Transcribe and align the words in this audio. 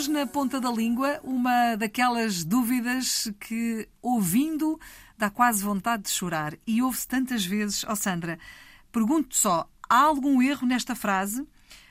hoje 0.00 0.10
na 0.10 0.26
ponta 0.26 0.58
da 0.58 0.70
língua 0.70 1.20
uma 1.22 1.76
daquelas 1.76 2.42
dúvidas 2.42 3.30
que, 3.38 3.86
ouvindo, 4.00 4.80
dá 5.18 5.28
quase 5.28 5.62
vontade 5.62 6.04
de 6.04 6.08
chorar. 6.08 6.56
E 6.66 6.80
ouve-se 6.80 7.06
tantas 7.06 7.44
vezes. 7.44 7.84
Ó 7.84 7.92
oh, 7.92 7.96
Sandra, 7.96 8.38
pergunto 8.90 9.36
só: 9.36 9.68
há 9.86 9.98
algum 9.98 10.40
erro 10.40 10.66
nesta 10.66 10.94
frase? 10.94 11.46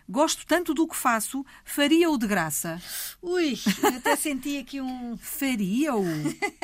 Gosto 0.10 0.44
tanto 0.48 0.74
do 0.74 0.88
que 0.88 0.96
faço, 0.96 1.46
faria-o 1.64 2.18
de 2.18 2.26
graça. 2.26 2.82
Ui, 3.22 3.54
até 3.96 4.16
senti 4.16 4.58
aqui 4.58 4.82
um. 4.82 5.16
Faria-o? 5.16 6.04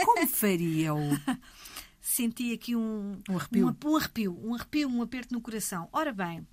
Como 0.04 0.28
faria-o? 0.28 1.00
senti 2.02 2.54
aqui 2.54 2.76
um, 2.76 3.22
um 3.30 3.38
arrepio. 3.38 3.68
Um, 3.68 3.90
um 3.92 3.96
arrepio, 3.96 4.40
um 4.44 4.56
arrepio, 4.56 4.90
um 4.90 5.02
aperto 5.04 5.32
no 5.32 5.42
coração. 5.42 5.88
Ora 5.94 6.12
bem, 6.12 6.48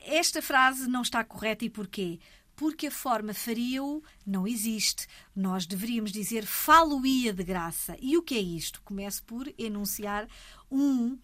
esta 0.00 0.42
frase 0.42 0.88
não 0.88 1.02
está 1.02 1.22
correta 1.22 1.64
e 1.64 1.70
porquê? 1.70 2.18
Porque 2.54 2.86
a 2.86 2.90
forma 2.90 3.34
faria-o 3.34 4.02
não 4.26 4.46
existe. 4.46 5.06
Nós 5.34 5.66
deveríamos 5.66 6.12
dizer 6.12 6.44
falo-ia 6.44 7.32
de 7.32 7.42
graça. 7.42 7.96
E 8.00 8.16
o 8.16 8.22
que 8.22 8.34
é 8.34 8.40
isto? 8.40 8.82
Começo 8.82 9.22
por 9.24 9.52
enunciar 9.58 10.28
um 10.70 11.12
uh, 11.12 11.18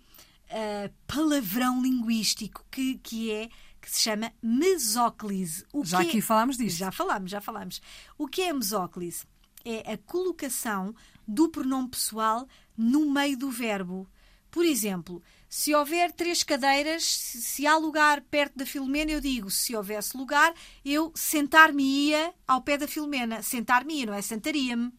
palavrão 1.06 1.82
linguístico 1.82 2.64
que, 2.70 2.98
que 2.98 3.30
é 3.30 3.48
que 3.80 3.90
se 3.90 4.00
chama 4.00 4.32
mesóclise. 4.42 5.64
O 5.72 5.84
já 5.84 6.00
aqui 6.00 6.18
é... 6.18 6.20
falámos 6.20 6.56
disso. 6.56 6.76
Já 6.76 6.90
falámos, 6.90 7.30
já 7.30 7.40
falámos. 7.40 7.80
O 8.16 8.26
que 8.26 8.42
é 8.42 8.52
mesóclise? 8.52 9.24
É 9.64 9.92
a 9.92 9.98
colocação 9.98 10.94
do 11.26 11.48
pronome 11.48 11.88
pessoal 11.88 12.46
no 12.76 13.10
meio 13.10 13.36
do 13.36 13.50
verbo. 13.50 14.08
Por 14.50 14.64
exemplo, 14.64 15.22
se 15.48 15.74
houver 15.74 16.12
três 16.12 16.42
cadeiras, 16.42 17.04
se 17.04 17.66
há 17.66 17.76
lugar 17.76 18.20
perto 18.22 18.56
da 18.56 18.66
Filomena, 18.66 19.12
eu 19.12 19.20
digo, 19.20 19.50
se 19.50 19.74
houvesse 19.74 20.16
lugar, 20.16 20.52
eu 20.84 21.12
sentar-me-ia 21.14 22.34
ao 22.46 22.62
pé 22.62 22.76
da 22.78 22.88
Filomena. 22.88 23.42
Sentar-me-ia, 23.42 24.06
não 24.06 24.14
é? 24.14 24.22
Sentaria-me 24.22 24.92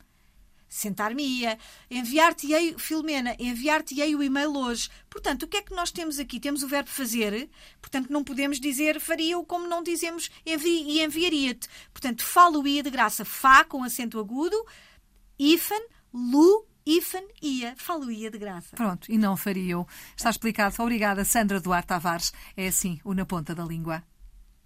sentar-me-ia, 0.70 1.58
enviar-te-ei, 1.90 2.76
Filomena, 2.78 3.36
enviar-te-ei 3.40 4.16
o 4.16 4.22
e-mail 4.22 4.56
hoje. 4.56 4.88
Portanto, 5.10 5.44
o 5.44 5.48
que 5.48 5.58
é 5.58 5.62
que 5.64 5.74
nós 5.74 5.92
temos 5.92 6.20
aqui? 6.20 6.40
Temos 6.40 6.62
o 6.62 6.68
verbo 6.68 6.90
fazer, 6.90 7.50
portanto, 7.82 8.12
não 8.12 8.24
podemos 8.24 8.60
dizer 8.60 9.00
faria-o 9.00 9.44
como 9.44 9.68
não 9.68 9.82
dizemos 9.82 10.30
envi 10.46 10.84
e 10.84 11.04
enviaria-te. 11.04 11.68
Portanto, 11.92 12.24
falo-ia 12.24 12.84
de 12.84 12.92
graça, 12.92 13.26
fa 13.26 13.64
com 13.64 13.84
acento 13.84 14.20
agudo, 14.20 14.64
ifan, 15.40 15.82
lu, 16.14 16.68
ifan, 16.98 17.24
ia, 17.42 17.76
falo-ia 17.78 18.32
de 18.32 18.38
graça. 18.38 18.76
Pronto, 18.76 19.12
e 19.12 19.18
não 19.18 19.38
faria-o. 19.38 19.88
Está 20.18 20.30
explicado. 20.30 20.76
Obrigada, 20.80 21.24
Sandra 21.24 21.60
Duarte 21.60 21.88
Tavares. 21.88 22.34
É 22.58 22.68
assim, 22.68 23.00
o 23.04 23.14
Na 23.14 23.26
Ponta 23.26 23.54
da 23.54 23.64
Língua. 23.64 24.04